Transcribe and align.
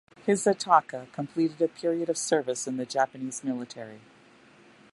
Hisataka 0.25 1.11
completed 1.11 1.61
a 1.61 1.67
period 1.67 2.09
of 2.09 2.17
service 2.17 2.65
in 2.65 2.77
the 2.77 2.87
Japanese 2.87 3.43
military. 3.43 4.01